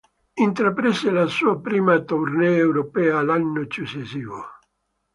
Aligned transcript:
Intraprese 0.45 1.11
la 1.11 1.27
suo 1.27 1.59
prima 1.61 1.99
tournée 2.01 2.57
europea 2.57 3.21
l'anno 3.21 3.65
successivo. 3.69 4.43